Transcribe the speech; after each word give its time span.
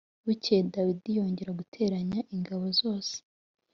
bukeye 0.25 0.61
dawidi 0.73 1.09
yongera 1.17 1.57
guteranya 1.59 2.19
ingabo 2.35 2.65
zose 2.79 3.15